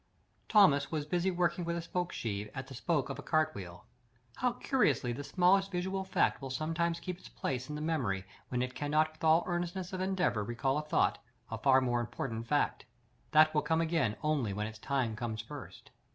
Thomas 0.49 0.91
was 0.91 1.05
busy 1.05 1.29
working 1.29 1.63
with 1.63 1.77
a 1.77 1.81
spoke 1.83 2.11
sheave 2.11 2.49
at 2.55 2.65
the 2.65 2.73
spoke 2.73 3.09
of 3.11 3.19
a 3.19 3.21
cart 3.21 3.53
wheel. 3.53 3.85
How 4.37 4.53
curiously 4.53 5.13
the 5.13 5.23
smallest 5.23 5.71
visual 5.71 6.03
fact 6.03 6.41
will 6.41 6.49
sometimes 6.49 6.99
keep 6.99 7.19
its 7.19 7.29
place 7.29 7.69
in 7.69 7.75
the 7.75 7.81
memory, 7.81 8.25
when 8.49 8.63
it 8.63 8.73
cannot 8.73 9.11
with 9.11 9.23
all 9.23 9.43
earnestness 9.45 9.93
of 9.93 10.01
endeavour 10.01 10.43
recall 10.43 10.79
a 10.79 10.81
thought—a 10.81 11.57
far 11.59 11.81
more 11.81 11.99
important 11.99 12.47
fact! 12.47 12.85
That 13.29 13.53
will 13.53 13.61
come 13.61 13.79
again 13.79 14.15
only 14.23 14.53
when 14.53 14.65
its 14.65 14.79
time 14.79 15.15
comes 15.15 15.43
first. 15.43 15.91